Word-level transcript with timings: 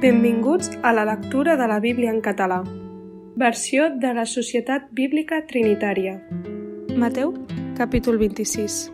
Benvinguts 0.00 0.70
a 0.82 0.92
la 0.92 1.04
lectura 1.04 1.56
de 1.56 1.68
la 1.68 1.78
Bíblia 1.80 2.10
en 2.10 2.20
català. 2.20 2.62
Versió 3.36 3.90
de 3.90 4.12
la 4.14 4.26
Societat 4.26 4.88
Bíblica 4.90 5.46
Trinitària. 5.46 6.18
Mateu, 6.96 7.32
capítol 7.78 8.18
26. 8.18 8.90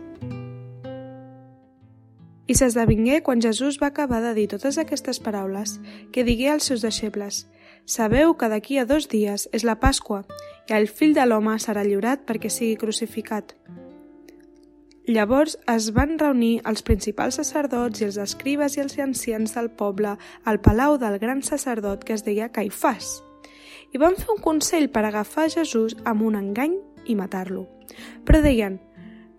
I 2.47 2.55
s'esdevingué 2.55 3.21
quan 3.25 3.41
Jesús 3.41 3.79
va 3.81 3.89
acabar 3.89 4.21
de 4.21 4.33
dir 4.37 4.47
totes 4.53 4.77
aquestes 4.77 5.19
paraules 5.19 5.79
que 6.13 6.23
digué 6.23 6.49
als 6.49 6.69
seus 6.69 6.85
deixebles 6.85 7.47
Sabeu 7.85 8.37
que 8.37 8.47
d'aquí 8.47 8.77
a 8.77 8.85
dos 8.85 9.09
dies 9.09 9.49
és 9.51 9.65
la 9.65 9.79
Pasqua 9.81 10.21
i 10.69 10.75
el 10.77 10.87
fill 10.87 11.15
de 11.17 11.25
l'home 11.25 11.57
serà 11.59 11.83
lliurat 11.83 12.21
perquè 12.27 12.49
sigui 12.49 12.77
crucificat. 12.77 13.55
Llavors 15.07 15.57
es 15.71 15.89
van 15.95 16.19
reunir 16.19 16.61
els 16.69 16.83
principals 16.85 17.39
sacerdots 17.39 18.01
i 18.01 18.05
els 18.05 18.19
escribes 18.21 18.77
i 18.77 18.83
els 18.83 18.99
ancians 19.01 19.55
del 19.57 19.71
poble 19.73 20.13
al 20.45 20.61
palau 20.61 20.99
del 21.01 21.17
gran 21.17 21.41
sacerdot 21.41 22.05
que 22.05 22.13
es 22.13 22.25
deia 22.27 22.51
Caifàs 22.53 23.19
i 23.91 23.99
van 23.99 24.15
fer 24.15 24.29
un 24.35 24.41
consell 24.43 24.87
per 24.93 25.03
agafar 25.05 25.49
Jesús 25.51 25.97
amb 26.05 26.23
un 26.23 26.37
engany 26.39 26.77
i 27.09 27.15
matar-lo. 27.17 27.65
Però 28.25 28.41
deien, 28.43 28.79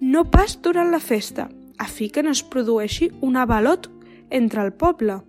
no 0.00 0.26
pas 0.30 0.58
durant 0.62 0.90
la 0.92 1.00
festa, 1.00 1.48
a 1.78 1.86
fi 1.88 2.10
que 2.10 2.22
no 2.22 2.34
es 2.34 2.42
produeixi 2.42 3.10
un 3.22 3.38
avalot 3.40 3.88
entre 4.30 4.62
el 4.66 4.72
poble. 4.74 5.20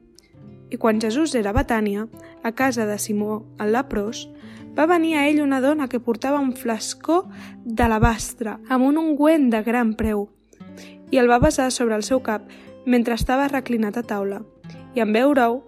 I 0.73 0.80
quan 0.81 1.00
Jesús 1.00 1.36
era 1.38 1.53
a 1.53 1.58
Betània, 1.58 2.08
a 2.44 2.52
casa 2.52 2.86
de 2.89 2.97
Simó, 3.00 3.44
el 3.61 3.73
leprós, 3.77 4.27
va 4.77 4.88
venir 4.90 5.16
a 5.16 5.27
ell 5.30 5.41
una 5.41 5.62
dona 5.62 5.88
que 5.88 6.02
portava 6.02 6.41
un 6.41 6.54
flascó 6.58 7.23
d'alabastre 7.64 8.58
amb 8.70 8.86
un 8.86 8.98
ungüent 8.98 9.50
de 9.54 9.62
gran 9.64 9.94
preu 9.94 10.27
i 11.14 11.20
el 11.22 11.30
va 11.30 11.40
besar 11.40 11.70
sobre 11.72 11.95
el 11.95 12.04
seu 12.04 12.23
cap 12.26 12.48
mentre 12.86 13.14
estava 13.14 13.48
reclinat 13.48 13.98
a 13.98 14.04
taula. 14.04 14.41
I 14.95 15.02
en 15.05 15.14
veure-ho, 15.14 15.62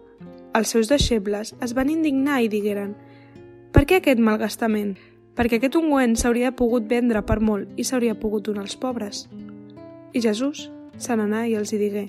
els 0.58 0.72
seus 0.73 0.90
deixebles 0.90 1.54
es 1.62 1.73
van 1.77 1.91
indignar 1.94 2.41
i 2.41 2.49
digueren 2.49 2.96
«Per 3.71 3.84
què 3.85 3.99
aquest 3.99 4.21
malgastament? 4.24 4.96
Perquè 5.35 5.60
aquest 5.60 5.76
ungüent 5.76 6.16
s'hauria 6.16 6.54
pogut 6.55 6.88
vendre 6.90 7.22
per 7.27 7.41
molt 7.44 7.77
i 7.77 7.84
s'hauria 7.84 8.16
pogut 8.18 8.48
donar 8.48 8.66
als 8.66 8.77
pobres». 8.79 9.27
I 10.16 10.22
Jesús 10.24 10.70
se 10.98 11.16
n'anà 11.16 11.46
i 11.48 11.55
els 11.60 11.74
hi 11.74 11.82
digué 11.82 12.07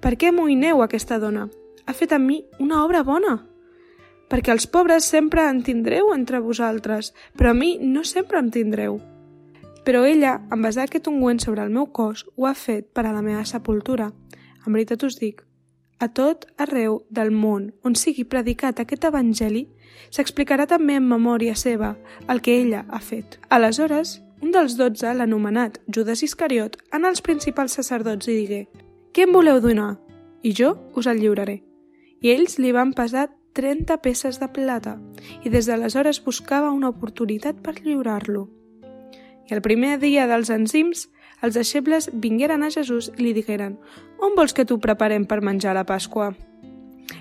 «Per 0.00 0.16
què 0.16 0.32
moïneu 0.32 0.82
aquesta 0.82 1.18
dona? 1.22 1.46
Ha 1.86 1.94
fet 1.94 2.12
a 2.12 2.18
mi 2.18 2.42
una 2.58 2.82
obra 2.84 3.04
bona!» 3.04 3.38
Perquè 4.28 4.52
els 4.52 4.68
pobres 4.68 5.08
sempre 5.08 5.48
en 5.48 5.62
tindreu 5.64 6.12
entre 6.14 6.40
vosaltres, 6.44 7.12
però 7.36 7.50
a 7.50 7.58
mi 7.58 7.78
no 7.80 8.04
sempre 8.04 8.38
em 8.38 8.50
tindreu. 8.52 9.00
Però 9.84 10.04
ella, 10.04 10.38
en 10.52 10.62
basar 10.62 10.84
aquest 10.84 11.08
ungüent 11.08 11.40
sobre 11.40 11.64
el 11.64 11.72
meu 11.72 11.88
cos, 11.92 12.26
ho 12.36 12.46
ha 12.46 12.54
fet 12.54 12.90
per 12.92 13.06
a 13.06 13.12
la 13.12 13.24
meva 13.24 13.44
sepultura. 13.48 14.12
En 14.66 14.72
veritat 14.74 15.02
us 15.06 15.16
dic, 15.16 15.42
a 15.98 16.06
tot 16.12 16.44
arreu 16.60 17.00
del 17.10 17.32
món 17.34 17.72
on 17.82 17.96
sigui 17.98 18.22
predicat 18.28 18.78
aquest 18.78 19.08
evangeli, 19.08 19.64
s'explicarà 20.14 20.68
també 20.70 20.98
en 20.98 21.08
memòria 21.08 21.56
seva 21.56 21.96
el 22.28 22.42
que 22.44 22.54
ella 22.60 22.84
ha 22.88 23.00
fet. 23.00 23.40
Aleshores, 23.48 24.20
un 24.42 24.52
dels 24.54 24.76
dotze, 24.78 25.10
l'anomenat 25.14 25.80
Judas 25.88 26.22
Iscariot, 26.22 26.76
anà 26.94 27.10
als 27.10 27.24
principals 27.24 27.74
sacerdots 27.74 28.28
i 28.28 28.36
digué 28.36 28.60
«Què 29.12 29.26
em 29.26 29.34
voleu 29.34 29.58
donar? 29.60 29.96
I 30.46 30.52
jo 30.54 30.76
us 30.94 31.08
el 31.10 31.18
lliuraré». 31.18 31.62
I 32.22 32.30
ells 32.34 32.58
li 32.58 32.70
van 32.74 32.92
pesar 32.94 33.28
30 33.52 33.98
peces 34.02 34.38
de 34.40 34.48
plata 34.52 34.96
i 35.44 35.50
des 35.50 35.66
d'aleshores 35.66 36.20
buscava 36.24 36.70
una 36.70 36.90
oportunitat 36.92 37.60
per 37.62 37.80
lliurar-lo. 37.80 38.48
I 39.48 39.54
el 39.56 39.62
primer 39.64 39.96
dia 39.98 40.26
dels 40.28 40.50
enzims, 40.52 41.08
els 41.42 41.54
deixebles 41.54 42.10
vingueren 42.12 42.62
a 42.62 42.70
Jesús 42.70 43.10
i 43.16 43.22
li 43.22 43.32
digueren 43.32 43.78
«On 44.18 44.34
vols 44.36 44.52
que 44.52 44.66
t'ho 44.66 44.78
preparem 44.82 45.24
per 45.26 45.40
menjar 45.40 45.74
la 45.74 45.86
Pasqua?» 45.88 46.34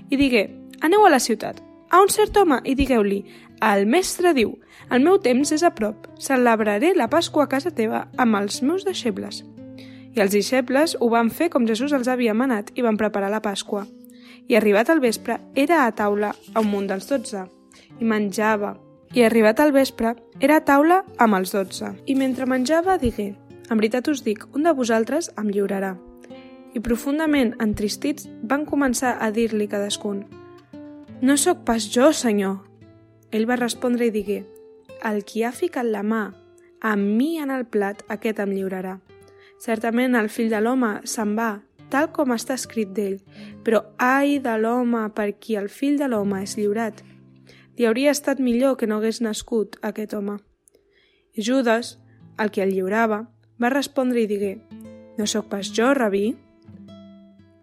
I 0.09 0.17
digué 0.17 0.49
«Aneu 0.81 1.05
a 1.05 1.11
la 1.13 1.19
ciutat, 1.23 1.61
a 1.89 2.01
un 2.03 2.09
cert 2.11 2.35
home 2.37 2.59
i 2.65 2.75
digueu-li 2.75 3.23
«El 3.63 3.87
mestre 3.87 4.33
diu, 4.33 4.57
el 4.91 5.01
meu 5.03 5.21
temps 5.23 5.51
és 5.55 5.63
a 5.63 5.71
prop, 5.73 6.09
celebraré 6.19 6.93
la 6.95 7.09
Pasqua 7.09 7.45
a 7.45 7.51
casa 7.51 7.71
teva 7.71 8.07
amb 8.17 8.41
els 8.41 8.61
meus 8.61 8.85
deixebles». 8.85 9.43
I 10.17 10.21
els 10.23 10.33
deixebles 10.33 10.95
ho 10.99 11.11
van 11.13 11.29
fer 11.29 11.51
com 11.53 11.67
Jesús 11.69 11.93
els 11.93 12.07
havia 12.09 12.33
manat 12.33 12.71
i 12.73 12.81
van 12.81 12.97
preparar 12.97 13.29
la 13.29 13.41
Pasqua 13.45 13.85
i 14.47 14.55
arribat 14.55 14.89
al 14.89 15.01
vespre 15.03 15.39
era 15.55 15.85
a 15.85 15.91
taula 15.91 16.33
amb 16.55 16.75
un 16.75 16.87
dels 16.87 17.07
dotze 17.09 17.45
i 17.99 18.05
menjava. 18.05 18.75
I 19.15 19.23
arribat 19.23 19.59
al 19.59 19.71
vespre 19.71 20.15
era 20.39 20.57
a 20.57 20.63
taula 20.65 21.03
amb 21.17 21.37
els 21.37 21.53
dotze. 21.55 21.93
I 22.05 22.15
mentre 22.15 22.45
menjava 22.45 22.97
digué, 22.97 23.33
en 23.69 23.77
veritat 23.79 24.07
us 24.07 24.23
dic, 24.23 24.43
un 24.55 24.63
de 24.63 24.73
vosaltres 24.73 25.31
em 25.37 25.51
lliurarà. 25.51 25.95
I 26.75 26.79
profundament 26.83 27.55
entristits 27.63 28.27
van 28.43 28.65
començar 28.67 29.17
a 29.19 29.31
dir-li 29.31 29.67
cadascun, 29.67 30.25
no 31.21 31.37
sóc 31.37 31.63
pas 31.65 31.87
jo, 31.89 32.11
senyor. 32.13 32.59
Ell 33.33 33.47
va 33.49 33.55
respondre 33.57 34.05
i 34.05 34.11
digué, 34.13 34.43
el 35.01 35.23
qui 35.25 35.41
ha 35.41 35.49
ficat 35.51 35.87
la 35.89 36.03
mà 36.05 36.27
amb 36.85 37.15
mi 37.17 37.39
en 37.41 37.49
el 37.49 37.65
plat, 37.65 38.03
aquest 38.07 38.37
em 38.43 38.51
lliurarà. 38.53 38.99
Certament 39.57 40.13
el 40.15 40.29
fill 40.29 40.51
de 40.53 40.59
l'home 40.61 40.91
se'n 41.09 41.33
va 41.37 41.55
tal 41.89 42.09
com 42.15 42.33
està 42.35 42.55
escrit 42.57 42.91
d'ell, 42.95 43.19
però 43.63 43.83
ai 44.01 44.37
de 44.43 44.55
l'home 44.59 45.03
per 45.15 45.31
qui 45.39 45.57
el 45.59 45.69
fill 45.69 45.97
de 45.99 46.09
l'home 46.11 46.41
és 46.43 46.57
lliurat. 46.59 47.03
Li 47.77 47.85
hauria 47.85 48.13
estat 48.15 48.41
millor 48.41 48.77
que 48.77 48.87
no 48.89 48.97
hagués 48.97 49.21
nascut 49.21 49.77
aquest 49.85 50.15
home. 50.17 50.39
I 51.37 51.43
Judas, 51.45 51.97
el 52.39 52.51
que 52.51 52.63
el 52.63 52.73
lliurava, 52.73 53.27
va 53.61 53.73
respondre 53.73 54.23
i 54.23 54.29
digué, 54.29 54.57
no 55.17 55.25
sóc 55.25 55.49
pas 55.51 55.69
jo, 55.73 55.93
rabí? 55.93 56.35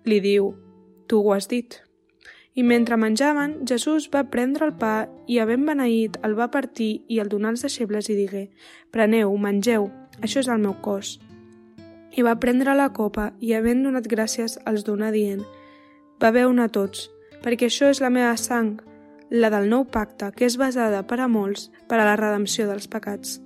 Li 0.05 0.21
diu, 0.21 0.55
tu 1.09 1.21
ho 1.23 1.35
has 1.35 1.49
dit. 1.51 1.81
I 2.55 2.62
mentre 2.62 2.97
menjaven, 2.97 3.65
Jesús 3.67 4.06
va 4.15 4.29
prendre 4.31 4.69
el 4.69 4.77
pa 4.79 5.09
i, 5.27 5.41
havent 5.43 5.67
beneït, 5.67 6.21
el 6.23 6.39
va 6.39 6.53
partir 6.55 7.03
i 7.11 7.19
el 7.19 7.31
donà 7.33 7.51
als 7.51 7.67
deixebles 7.67 8.11
i 8.11 8.19
digué, 8.19 8.49
preneu, 8.95 9.35
mengeu, 9.35 9.91
això 10.23 10.45
és 10.45 10.51
el 10.53 10.62
meu 10.62 10.79
cos 10.83 11.19
i 12.15 12.23
va 12.23 12.39
prendre 12.41 12.75
la 12.79 12.91
copa 12.95 13.33
i, 13.41 13.55
havent 13.55 13.83
donat 13.85 14.07
gràcies, 14.11 14.59
els 14.67 14.87
donà 14.87 15.11
dient 15.15 15.43
Beveu-ne 16.23 16.69
tots, 16.71 17.09
perquè 17.43 17.67
això 17.69 17.91
és 17.91 18.01
la 18.01 18.11
meva 18.11 18.37
sang, 18.41 18.79
la 19.31 19.51
del 19.51 19.67
nou 19.69 19.85
pacte, 19.91 20.31
que 20.37 20.47
és 20.47 20.57
basada 20.57 21.03
per 21.09 21.19
a 21.21 21.29
molts 21.29 21.71
per 21.91 21.99
a 21.99 22.07
la 22.07 22.15
redempció 22.17 22.69
dels 22.69 22.87
pecats. 22.89 23.41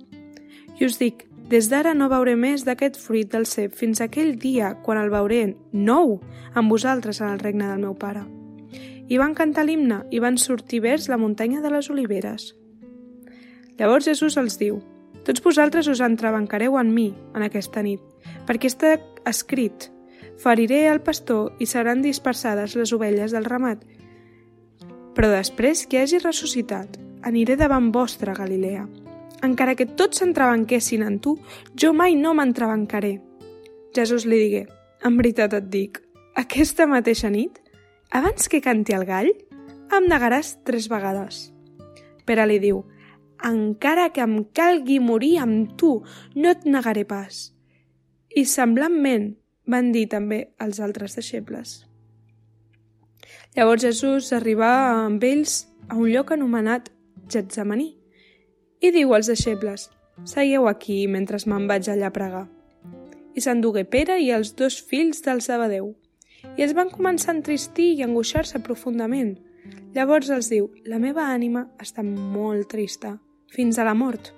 I 0.79 0.85
us 0.85 0.99
dic, 1.01 1.25
des 1.49 1.65
d'ara 1.71 1.95
no 1.97 2.11
veuré 2.11 2.35
més 2.37 2.61
d'aquest 2.65 2.99
fruit 3.01 3.31
del 3.31 3.47
cep 3.49 3.73
fins 3.73 4.03
aquell 4.05 4.35
dia 4.37 4.75
quan 4.85 4.99
el 5.01 5.09
veuré 5.09 5.55
nou 5.73 6.19
amb 6.53 6.69
vosaltres 6.69 7.21
en 7.23 7.33
el 7.33 7.41
regne 7.41 7.65
del 7.65 7.81
meu 7.81 7.95
pare. 7.97 8.21
I 9.09 9.17
van 9.17 9.33
cantar 9.33 9.65
l'himne 9.65 10.03
i 10.13 10.21
van 10.21 10.37
sortir 10.37 10.83
vers 10.85 11.09
la 11.09 11.17
muntanya 11.17 11.63
de 11.65 11.71
les 11.73 11.89
oliveres. 11.89 12.53
Llavors 13.79 14.05
Jesús 14.05 14.37
els 14.37 14.59
diu, 14.61 14.77
tots 15.25 15.41
vosaltres 15.41 15.89
us 15.89 16.03
entrebancareu 16.05 16.77
en 16.77 16.93
mi 16.93 17.09
en 17.33 17.43
aquesta 17.47 17.81
nit, 17.81 18.03
perquè 18.49 18.65
està 18.71 18.95
escrit 19.29 19.91
«Feriré 20.41 20.87
el 20.89 21.03
pastor 21.05 21.59
i 21.61 21.67
seran 21.69 22.01
dispersades 22.01 22.73
les 22.79 22.93
ovelles 22.95 23.35
del 23.35 23.45
ramat». 23.45 23.83
Però 25.13 25.29
després 25.29 25.83
que 25.85 25.99
hagi 26.01 26.17
ressuscitat, 26.23 26.97
aniré 27.21 27.59
davant 27.59 27.91
vostra, 27.93 28.33
Galilea. 28.33 28.87
Encara 29.45 29.75
que 29.77 29.85
tots 29.85 30.23
s'entrebanquessin 30.23 31.03
en 31.05 31.19
tu, 31.21 31.35
jo 31.77 31.91
mai 31.93 32.15
no 32.17 32.33
m'entrebancaré. 32.33 33.19
Jesús 33.93 34.25
li 34.25 34.41
digué, 34.41 34.63
en 35.05 35.19
veritat 35.19 35.53
et 35.59 35.69
dic, 35.69 36.01
aquesta 36.39 36.87
mateixa 36.89 37.29
nit, 37.29 37.61
abans 38.09 38.49
que 38.49 38.63
canti 38.65 38.97
el 38.97 39.05
gall, 39.05 39.29
em 39.93 40.09
negaràs 40.09 40.55
tres 40.65 40.89
vegades. 40.89 41.51
Pere 42.25 42.49
li 42.49 42.57
diu, 42.63 42.81
encara 43.45 44.09
que 44.15 44.25
em 44.25 44.41
calgui 44.57 44.99
morir 45.03 45.37
amb 45.45 45.77
tu, 45.77 45.99
no 46.33 46.57
et 46.57 46.65
negaré 46.65 47.05
pas. 47.05 47.49
I 48.39 48.45
semblantment 48.47 49.33
van 49.67 49.89
dir 49.91 50.05
també 50.07 50.37
els 50.63 50.77
altres 50.79 51.17
deixebles. 51.17 51.71
Llavors 53.57 53.83
Jesús 53.83 54.29
arribà 54.37 54.69
amb 54.93 55.23
ells 55.27 55.65
a 55.89 55.97
un 55.97 56.07
lloc 56.13 56.31
anomenat 56.31 56.87
Getsemaní 57.33 57.89
i 58.79 58.91
diu 58.95 59.11
als 59.17 59.27
deixebles 59.27 59.89
«Seieu 60.23 60.69
aquí 60.71 61.01
mentre 61.11 61.41
me'n 61.51 61.67
vaig 61.67 61.89
allà 61.91 62.07
a 62.07 62.15
pregar». 62.15 62.45
I 63.35 63.43
s'endugué 63.43 63.83
Pere 63.83 64.15
i 64.23 64.31
els 64.31 64.53
dos 64.55 64.79
fills 64.79 65.19
del 65.25 65.43
Sabadeu. 65.43 65.91
I 66.55 66.63
es 66.63 66.75
van 66.77 66.93
començar 66.93 67.33
a 67.33 67.37
entristir 67.39 67.89
i 67.97 68.05
angoixar-se 68.07 68.63
profundament. 68.63 69.35
Llavors 69.97 70.31
els 70.31 70.47
diu 70.53 70.71
«La 70.85 71.01
meva 71.01 71.27
ànima 71.33 71.65
està 71.81 72.05
molt 72.07 72.71
trista 72.71 73.17
fins 73.51 73.79
a 73.79 73.87
la 73.89 73.97
mort. 73.97 74.31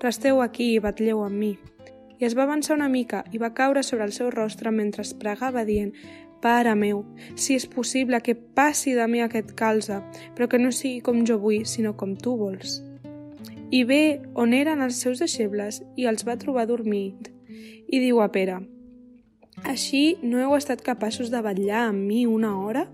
Resteu 0.00 0.40
aquí 0.40 0.72
i 0.78 0.80
batlleu 0.80 1.20
amb 1.26 1.36
mi. 1.36 1.52
I 2.22 2.26
es 2.28 2.36
va 2.38 2.44
avançar 2.46 2.76
una 2.76 2.86
mica 2.86 3.24
i 3.34 3.38
va 3.42 3.48
caure 3.50 3.82
sobre 3.82 4.04
el 4.06 4.12
seu 4.14 4.28
rostre 4.30 4.70
mentre 4.70 5.02
es 5.02 5.10
pregava 5.18 5.64
dient 5.66 5.90
Pare 6.42 6.76
meu, 6.78 7.00
si 7.34 7.56
és 7.58 7.66
possible 7.70 8.20
que 8.22 8.36
passi 8.36 8.94
de 8.94 9.08
mi 9.10 9.22
aquest 9.22 9.50
calze, 9.58 9.98
però 10.36 10.46
que 10.46 10.60
no 10.62 10.70
sigui 10.70 11.00
com 11.02 11.24
jo 11.26 11.40
vull, 11.42 11.66
sinó 11.66 11.96
com 11.98 12.14
tu 12.14 12.36
vols. 12.38 12.80
I 13.74 13.82
ve 13.90 14.22
on 14.38 14.54
eren 14.54 14.86
els 14.86 15.02
seus 15.02 15.18
deixebles 15.18 15.82
i 15.98 16.06
els 16.06 16.22
va 16.26 16.38
trobar 16.38 16.68
dormint. 16.70 17.26
I 17.90 17.98
diu 17.98 18.22
a 18.22 18.30
Pere, 18.30 18.60
Així 19.66 20.16
no 20.22 20.38
heu 20.38 20.54
estat 20.54 20.82
capaços 20.82 21.30
de 21.30 21.42
vetllar 21.42 21.88
amb 21.90 22.06
mi 22.06 22.24
una 22.26 22.56
hora? 22.58 22.86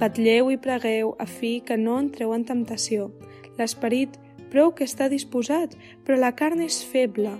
Batlleu 0.00 0.52
i 0.52 0.56
pregueu 0.56 1.16
a 1.18 1.26
fi 1.26 1.60
que 1.64 1.80
no 1.80 1.98
entreu 1.98 2.36
en 2.36 2.44
temptació. 2.44 3.10
L'esperit 3.56 4.20
prou 4.52 4.72
que 4.72 4.84
està 4.84 5.08
disposat, 5.08 5.76
però 6.04 6.20
la 6.20 6.36
carn 6.36 6.60
és 6.60 6.84
feble. 6.84 7.38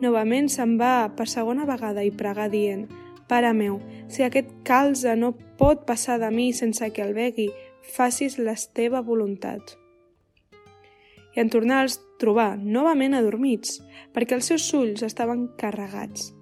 Novament 0.00 0.48
se'n 0.48 0.78
va 0.80 1.10
per 1.16 1.28
segona 1.28 1.66
vegada 1.68 2.04
i 2.04 2.10
pregar 2.10 2.48
dient 2.52 2.88
Pare 3.30 3.52
meu, 3.54 3.76
si 4.10 4.24
aquest 4.26 4.48
calze 4.66 5.12
no 5.14 5.36
pot 5.60 5.84
passar 5.86 6.16
de 6.18 6.32
mi 6.34 6.48
sense 6.56 6.88
que 6.90 7.04
el 7.04 7.12
begui, 7.14 7.46
facis 7.94 8.40
la 8.42 8.56
teva 8.74 9.04
voluntat. 9.06 9.76
I 11.36 11.44
en 11.44 11.52
tornar 11.52 11.84
els 11.84 12.00
trobar 12.18 12.56
novament 12.58 13.14
adormits, 13.14 13.78
perquè 14.10 14.34
els 14.34 14.50
seus 14.50 14.66
ulls 14.74 15.04
estaven 15.06 15.46
carregats. 15.60 16.32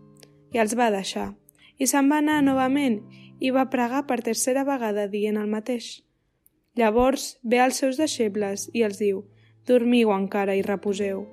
I 0.57 0.63
els 0.65 0.73
va 0.81 0.89
deixar, 0.95 1.35
i 1.77 1.87
se'n 1.87 2.09
va 2.09 2.23
anar 2.25 2.41
novament 2.47 3.03
i 3.39 3.53
va 3.53 3.69
pregar 3.69 4.07
per 4.09 4.23
tercera 4.25 4.65
vegada 4.65 5.11
dient 5.13 5.37
el 5.37 5.53
mateix. 5.53 5.99
Llavors 6.73 7.35
ve 7.43 7.61
als 7.61 7.83
seus 7.83 8.01
deixebles 8.01 8.71
i 8.73 8.87
els 8.87 8.97
diu 9.03 9.27
«Dormiu 9.69 10.15
encara 10.15 10.57
i 10.57 10.65
reposeu. 10.65 11.27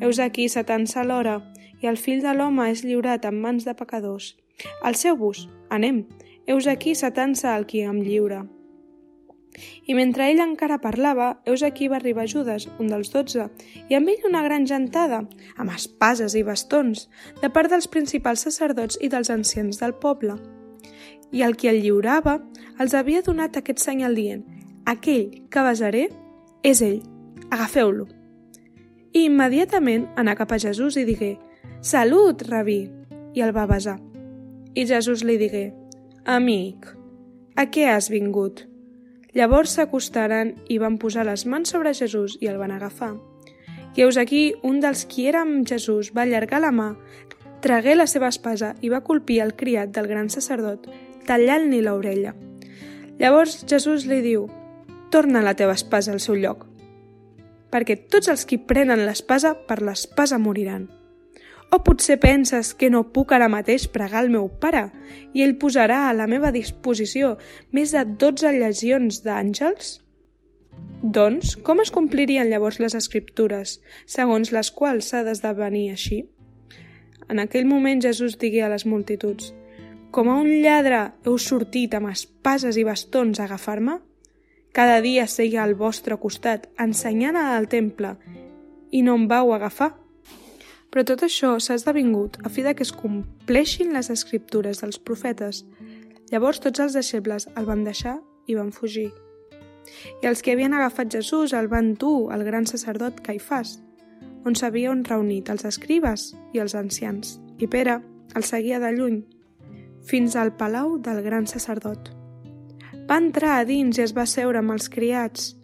Heus 0.00 0.18
aquí 0.18 0.48
s'atansa 0.50 1.06
l'hora 1.06 1.38
i 1.82 1.90
el 1.90 1.96
fill 2.00 2.22
de 2.24 2.34
l'home 2.34 2.68
és 2.72 2.84
lliurat 2.84 3.24
en 3.28 3.40
mans 3.40 3.64
de 3.66 3.74
pecadors. 3.78 4.34
Alceu-vos, 4.82 5.46
anem, 5.70 6.04
heus 6.46 6.66
aquí 6.66 6.94
s'atansa 6.94 7.56
el 7.56 7.66
qui 7.66 7.82
em 7.84 8.02
lliura». 8.02 8.44
I 9.88 9.94
mentre 9.96 10.26
ell 10.28 10.42
encara 10.44 10.82
parlava, 10.82 11.38
heus 11.48 11.62
aquí 11.64 11.86
va 11.88 11.96
arribar 11.96 12.26
Judas, 12.28 12.66
un 12.76 12.90
dels 12.92 13.08
dotze, 13.08 13.46
i 13.88 13.96
amb 13.96 14.12
ell 14.12 14.26
una 14.28 14.42
gran 14.44 14.66
gentada, 14.68 15.22
amb 15.56 15.72
espases 15.72 16.36
i 16.36 16.42
bastons, 16.44 17.06
de 17.40 17.48
part 17.48 17.72
dels 17.72 17.88
principals 17.88 18.44
sacerdots 18.44 19.00
i 19.00 19.08
dels 19.08 19.32
ancians 19.32 19.80
del 19.80 19.96
poble 19.96 20.36
i 21.32 21.42
el 21.42 21.56
qui 21.56 21.70
el 21.70 21.80
lliurava 21.82 22.38
els 22.80 22.94
havia 22.94 23.22
donat 23.26 23.56
aquest 23.56 23.82
senyal 23.82 24.14
dient 24.14 24.44
«Aquell 24.86 25.42
que 25.50 25.64
besaré 25.66 26.06
és 26.62 26.82
ell, 26.82 27.00
agafeu-lo». 27.50 28.06
I 29.16 29.26
immediatament 29.26 30.06
anà 30.20 30.36
cap 30.36 30.52
a 30.52 30.60
Jesús 30.60 30.98
i 31.00 31.06
digué 31.08 31.36
«Salut, 31.80 32.42
rabí!» 32.48 32.90
i 33.34 33.42
el 33.44 33.52
va 33.56 33.66
besar. 33.66 33.98
I 34.74 34.86
Jesús 34.86 35.24
li 35.24 35.36
digué 35.38 35.72
«Amic, 36.24 36.88
a 37.56 37.68
què 37.70 37.86
has 37.92 38.10
vingut?» 38.10 38.64
Llavors 39.36 39.74
s'acostaren 39.76 40.54
i 40.72 40.78
van 40.80 40.96
posar 40.96 41.26
les 41.28 41.44
mans 41.44 41.68
sobre 41.68 41.92
Jesús 41.94 42.38
i 42.40 42.48
el 42.48 42.56
van 42.56 42.72
agafar. 42.72 43.12
I 43.96 44.04
heus 44.04 44.16
aquí, 44.16 44.54
un 44.62 44.80
dels 44.80 45.04
qui 45.08 45.26
era 45.28 45.42
amb 45.44 45.68
Jesús 45.68 46.12
va 46.16 46.24
allargar 46.24 46.62
la 46.64 46.72
mà, 46.72 46.94
tragué 47.64 47.94
la 47.96 48.06
seva 48.08 48.28
espasa 48.32 48.74
i 48.80 48.88
va 48.92 49.04
colpir 49.04 49.40
el 49.44 49.54
criat 49.56 49.92
del 49.92 50.08
gran 50.08 50.28
sacerdot, 50.32 50.88
tallant-li 51.28 51.82
l'orella. 51.84 52.34
Llavors 53.20 53.62
Jesús 53.68 54.04
li 54.08 54.22
diu, 54.24 54.48
torna 55.10 55.44
la 55.44 55.54
teva 55.56 55.76
espasa 55.76 56.12
al 56.12 56.20
seu 56.20 56.36
lloc, 56.36 56.66
perquè 57.72 57.96
tots 58.08 58.28
els 58.32 58.44
qui 58.48 58.58
prenen 58.58 59.04
l'espasa 59.04 59.54
per 59.68 59.82
l'espasa 59.82 60.38
moriran. 60.38 60.88
O 61.70 61.82
potser 61.82 62.16
penses 62.22 62.72
que 62.78 62.88
no 62.90 63.02
puc 63.12 63.32
ara 63.34 63.50
mateix 63.52 63.88
pregar 63.90 64.22
el 64.24 64.30
meu 64.30 64.46
pare 64.62 64.86
i 65.34 65.42
ell 65.42 65.56
posarà 65.60 66.06
a 66.06 66.14
la 66.14 66.28
meva 66.30 66.52
disposició 66.54 67.34
més 67.74 67.92
de 67.96 68.04
12 68.06 68.52
legions 68.60 69.20
d'àngels? 69.24 69.96
Doncs, 71.02 71.56
com 71.66 71.82
es 71.82 71.92
complirien 71.92 72.48
llavors 72.50 72.78
les 72.82 72.94
escriptures, 72.98 73.76
segons 74.06 74.52
les 74.54 74.70
quals 74.70 75.10
s'ha 75.10 75.22
d'esdevenir 75.26 75.90
així? 75.92 76.22
En 77.28 77.42
aquell 77.42 77.66
moment 77.66 78.02
Jesús 78.02 78.38
digué 78.38 78.62
a 78.62 78.70
les 78.72 78.86
multituds, 78.86 79.52
com 80.14 80.30
a 80.30 80.38
un 80.40 80.48
lladre 80.62 81.00
heu 81.26 81.36
sortit 81.42 81.94
amb 81.98 82.08
espases 82.12 82.78
i 82.80 82.84
bastons 82.86 83.40
a 83.40 83.44
agafar-me? 83.44 83.98
Cada 84.72 85.00
dia 85.04 85.26
seia 85.26 85.62
al 85.64 85.74
vostre 85.74 86.16
costat, 86.22 86.68
ensenyant 86.80 87.36
al 87.36 87.68
temple, 87.68 88.14
i 88.92 89.02
no 89.02 89.16
em 89.18 89.26
vau 89.28 89.52
agafar. 89.52 89.90
Però 90.90 91.04
tot 91.04 91.24
això 91.26 91.56
s'ha 91.60 91.76
esdevingut 91.76 92.38
a 92.44 92.50
fi 92.52 92.64
de 92.64 92.74
que 92.74 92.84
es 92.86 92.92
compleixin 92.94 93.92
les 93.92 94.10
escriptures 94.10 94.80
dels 94.82 94.98
profetes. 94.98 95.64
Llavors 96.32 96.60
tots 96.62 96.82
els 96.82 96.96
deixebles 96.96 97.48
el 97.54 97.68
van 97.68 97.84
deixar 97.84 98.18
i 98.46 98.56
van 98.58 98.72
fugir. 98.72 99.10
I 100.22 100.26
els 100.30 100.42
que 100.42 100.54
havien 100.54 100.74
agafat 100.74 101.12
Jesús 101.14 101.54
el 101.54 101.68
van 101.70 101.94
dur 101.94 102.32
al 102.34 102.42
gran 102.46 102.66
sacerdot 102.66 103.22
Caifàs, 103.26 103.78
on 104.46 104.54
s'havien 104.54 105.04
reunit 105.06 105.50
els 105.50 105.66
escribes 105.66 106.32
i 106.54 106.62
els 106.62 106.74
ancians. 106.78 107.38
I 107.58 107.66
Pere 107.66 108.00
el 108.36 108.44
seguia 108.44 108.78
de 108.82 108.92
lluny 108.94 109.22
fins 110.06 110.36
al 110.36 110.52
palau 110.54 110.98
del 111.02 111.22
gran 111.22 111.46
sacerdot. 111.50 112.12
Va 113.10 113.18
entrar 113.18 113.58
a 113.58 113.64
dins 113.66 113.98
i 113.98 114.04
es 114.04 114.14
va 114.14 114.26
seure 114.26 114.62
amb 114.62 114.74
els 114.74 114.88
criats 114.90 115.54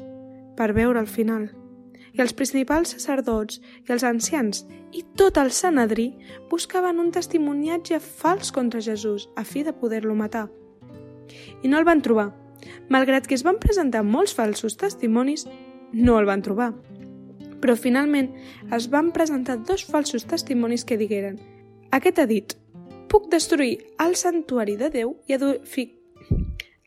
per 0.59 0.73
veure 0.75 1.01
el 1.01 1.11
final. 1.11 1.51
I 2.13 2.21
els 2.21 2.35
principals 2.37 2.93
sacerdots 2.93 3.61
i 3.89 3.93
els 3.95 4.05
ancians 4.05 4.67
i 4.93 5.03
tot 5.17 5.39
el 5.41 5.51
Sanedrí 5.57 6.11
buscaven 6.51 7.01
un 7.01 7.11
testimoniatge 7.13 8.01
fals 8.01 8.53
contra 8.53 8.83
Jesús 8.85 9.29
a 9.37 9.45
fi 9.45 9.63
de 9.65 9.73
poder-lo 9.73 10.15
matar. 10.15 10.49
I 11.63 11.69
no 11.69 11.79
el 11.79 11.89
van 11.89 12.03
trobar. 12.05 12.33
Malgrat 12.93 13.27
que 13.27 13.35
es 13.35 13.45
van 13.47 13.59
presentar 13.63 14.03
molts 14.05 14.35
falsos 14.37 14.77
testimonis, 14.77 15.47
no 15.93 16.19
el 16.19 16.29
van 16.29 16.43
trobar. 16.45 16.73
Però 17.63 17.77
finalment 17.79 18.33
es 18.75 18.91
van 18.93 19.13
presentar 19.17 19.59
dos 19.65 19.85
falsos 19.85 20.27
testimonis 20.29 20.85
que 20.85 20.99
digueren 21.01 21.41
«Aquest 21.93 22.19
ha 22.19 22.27
dit, 22.27 22.55
puc 23.09 23.29
destruir 23.33 23.75
el 24.01 24.17
santuari 24.17 24.77
de 24.81 24.89
Déu 24.91 25.17
i 25.29 25.37
edificar... 25.37 25.99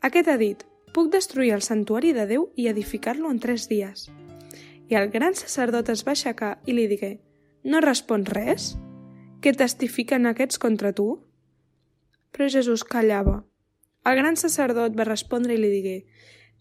Aquest 0.05 0.29
ha 0.29 0.37
dit, 0.37 0.63
puc 0.93 1.11
destruir 1.13 1.51
el 1.53 1.61
santuari 1.65 2.13
de 2.13 2.25
Déu 2.29 2.49
i 2.55 2.67
edificar-lo 2.69 3.29
en 3.29 3.39
tres 3.41 3.67
dies. 3.69 4.07
I 4.89 4.97
el 4.99 5.09
gran 5.09 5.33
sacerdot 5.33 5.89
es 5.89 6.03
va 6.05 6.13
aixecar 6.13 6.55
i 6.65 6.75
li 6.77 6.85
digué, 6.91 7.15
no 7.65 7.81
respons 7.81 8.29
res? 8.29 8.73
Què 9.41 9.53
testifiquen 9.57 10.29
aquests 10.29 10.61
contra 10.61 10.93
tu? 10.93 11.07
Però 12.31 12.49
Jesús 12.51 12.83
callava. 12.85 13.39
El 14.05 14.19
gran 14.19 14.37
sacerdot 14.37 14.93
va 14.97 15.07
respondre 15.07 15.55
i 15.55 15.61
li 15.61 15.71
digué, 15.71 15.95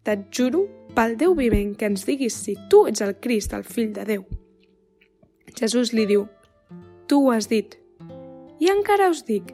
te't 0.05 0.29
juro 0.33 0.65
pel 0.97 1.19
Déu 1.21 1.35
vivent 1.37 1.75
que 1.77 1.89
ens 1.91 2.07
diguis 2.09 2.37
si 2.47 2.57
tu 2.71 2.87
ets 2.89 3.05
el 3.05 3.17
Crist, 3.21 3.53
el 3.53 3.65
fill 3.65 3.93
de 3.93 4.07
Déu. 4.09 4.25
Jesús 5.59 5.93
li 5.93 6.07
diu, 6.09 6.25
tu 7.09 7.21
ho 7.27 7.33
has 7.35 7.51
dit, 7.53 7.77
i 8.61 8.73
encara 8.73 9.11
us 9.13 9.25
dic, 9.29 9.53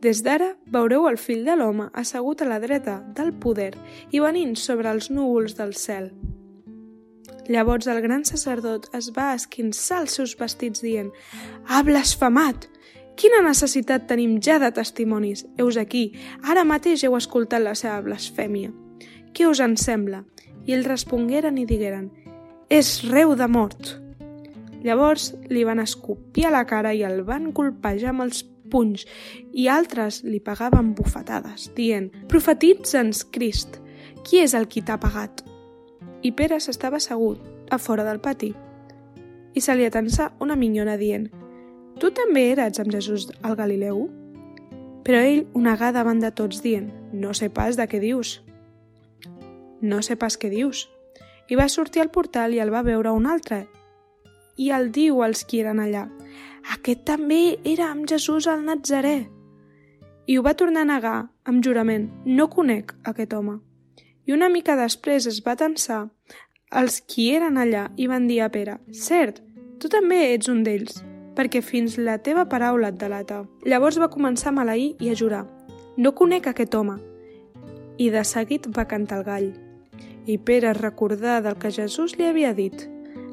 des 0.00 0.22
d'ara 0.24 0.54
veureu 0.72 1.04
el 1.10 1.18
fill 1.20 1.44
de 1.44 1.58
l'home 1.60 1.90
assegut 1.92 2.40
a 2.40 2.48
la 2.48 2.60
dreta 2.62 3.00
del 3.16 3.34
poder 3.36 3.74
i 4.10 4.22
venint 4.24 4.56
sobre 4.56 4.88
els 4.88 5.10
núvols 5.12 5.58
del 5.58 5.74
cel. 5.76 6.08
Llavors 7.50 7.88
el 7.90 7.98
gran 8.04 8.22
sacerdot 8.22 8.84
es 8.94 9.08
va 9.10 9.32
esquinçar 9.34 10.04
els 10.04 10.12
seus 10.14 10.36
vestits 10.38 10.84
dient 10.84 11.08
«Ha 11.66 11.80
blasfemat! 11.82 12.68
Quina 13.18 13.40
necessitat 13.42 14.06
tenim 14.06 14.36
ja 14.38 14.60
de 14.62 14.68
testimonis? 14.76 15.42
Heus 15.58 15.76
aquí, 15.80 16.12
ara 16.46 16.62
mateix 16.64 17.02
heu 17.02 17.16
escoltat 17.18 17.64
la 17.64 17.74
seva 17.74 17.98
blasfèmia. 18.06 18.70
Què 19.34 19.50
us 19.50 19.64
en 19.66 19.74
sembla?» 19.74 20.22
I 20.68 20.76
ells 20.76 20.86
respongueren 20.86 21.58
i 21.58 21.66
digueren 21.66 22.06
«És 22.70 23.00
reu 23.10 23.34
de 23.34 23.50
mort!» 23.50 23.96
Llavors 24.86 25.32
li 25.50 25.66
van 25.66 25.82
escopir 25.82 26.46
a 26.46 26.54
la 26.54 26.62
cara 26.70 26.94
i 26.94 27.02
el 27.02 27.24
van 27.26 27.50
colpejar 27.50 28.14
amb 28.14 28.28
els 28.28 28.44
punys 28.70 29.08
i 29.50 29.66
altres 29.66 30.22
li 30.22 30.38
pagaven 30.38 30.94
bufetades, 30.94 31.72
dient 31.74 32.12
«Profetitza'ns, 32.30 33.26
Crist, 33.34 33.80
qui 34.22 34.38
és 34.46 34.54
el 34.54 34.70
qui 34.70 34.86
t'ha 34.86 35.02
pagat?» 35.02 35.49
I 36.22 36.32
Pere 36.36 36.60
s'estava 36.60 36.98
assegut 37.00 37.40
a 37.72 37.78
fora 37.78 38.04
del 38.04 38.20
pati 38.20 38.52
i 39.54 39.60
se 39.60 39.74
li 39.74 39.86
atençà 39.88 40.30
una 40.40 40.56
minyona 40.56 40.96
dient 41.00 41.30
«Tu 42.00 42.10
també 42.16 42.50
eres 42.52 42.78
amb 42.80 42.92
Jesús 42.92 43.28
al 43.42 43.56
Galileu?» 43.56 44.06
Però 45.04 45.20
ell 45.24 45.46
una 45.56 45.74
negà 45.74 45.90
davant 45.96 46.20
de 46.20 46.30
tots 46.30 46.60
dient 46.62 46.90
«No 47.12 47.32
sé 47.34 47.48
pas 47.48 47.76
de 47.76 47.86
què 47.88 48.00
dius». 48.00 48.40
«No 49.80 50.02
sé 50.02 50.16
pas 50.16 50.36
què 50.36 50.50
dius». 50.52 50.88
I 51.50 51.56
va 51.58 51.68
sortir 51.68 52.02
al 52.02 52.12
portal 52.14 52.54
i 52.54 52.60
el 52.62 52.70
va 52.70 52.84
veure 52.86 53.10
un 53.10 53.26
altre 53.26 53.64
i 54.60 54.68
el 54.76 54.90
diu 54.92 55.22
als 55.24 55.42
qui 55.48 55.62
eren 55.64 55.80
allà. 55.80 56.04
Aquest 56.76 57.02
també 57.08 57.58
era 57.64 57.88
amb 57.90 58.04
Jesús 58.06 58.46
al 58.46 58.62
Nazaré. 58.66 59.30
I 60.28 60.36
ho 60.36 60.44
va 60.44 60.54
tornar 60.54 60.84
a 60.84 60.90
negar, 60.92 61.16
amb 61.48 61.64
jurament. 61.64 62.10
No 62.26 62.50
conec 62.52 62.92
aquest 63.08 63.32
home. 63.34 63.56
Una 64.34 64.48
mica 64.48 64.76
després 64.78 65.26
es 65.26 65.40
va 65.42 65.56
tensar 65.58 66.04
els 66.70 67.00
qui 67.02 67.30
eren 67.34 67.56
allà 67.58 67.88
i 67.98 68.06
van 68.06 68.28
dir 68.30 68.40
a 68.44 68.48
Pere, 68.52 68.76
cert, 68.94 69.40
tu 69.82 69.88
també 69.90 70.20
ets 70.34 70.50
un 70.52 70.62
d'ells, 70.62 71.00
perquè 71.34 71.62
fins 71.64 71.96
la 71.98 72.18
teva 72.22 72.44
paraula 72.46 72.92
et 72.92 72.98
delata. 73.00 73.40
Llavors 73.66 73.98
va 73.98 74.10
començar 74.12 74.52
a 74.52 74.54
maleir 74.54 74.94
i 75.02 75.10
a 75.10 75.16
jurar, 75.18 75.42
no 75.96 76.14
conec 76.14 76.46
aquest 76.46 76.74
home. 76.78 76.98
I 77.98 78.10
de 78.14 78.22
seguit 78.24 78.70
va 78.76 78.86
cantar 78.86 79.18
el 79.18 79.26
gall. 79.26 79.50
I 80.26 80.38
Pere 80.38 80.74
recordà 80.78 81.40
del 81.42 81.58
que 81.58 81.72
Jesús 81.74 82.14
li 82.18 82.28
havia 82.28 82.54
dit. 82.54 82.86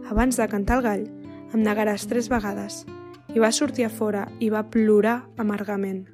Abans 0.10 0.40
de 0.40 0.48
cantar 0.50 0.80
el 0.80 0.88
gall, 0.88 1.10
em 1.54 1.62
negaràs 1.62 2.08
tres 2.10 2.32
vegades. 2.34 2.86
I 3.36 3.44
va 3.44 3.54
sortir 3.54 3.86
a 3.86 3.94
fora 3.94 4.26
i 4.40 4.50
va 4.50 4.66
plorar 4.72 5.20
amargament. 5.38 6.08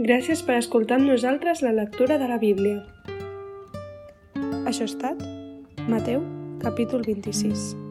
Gràcies 0.00 0.40
per 0.40 0.54
escoltar 0.56 0.96
amb 0.96 1.10
nosaltres 1.10 1.60
la 1.60 1.74
lectura 1.76 2.16
de 2.16 2.24
la 2.30 2.38
Bíblia. 2.40 2.78
Això 4.64 4.86
ha 4.86 4.88
estat 4.88 5.20
Mateu, 5.92 6.24
capítol 6.64 7.04
26. 7.04 7.89